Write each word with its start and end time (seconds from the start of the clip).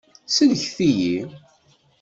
Sellket-iyi! 0.35 1.19